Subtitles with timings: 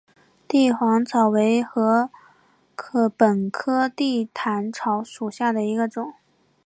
[0.47, 2.09] 帝皇草为禾
[3.15, 6.15] 本科地毯草属下的一个种。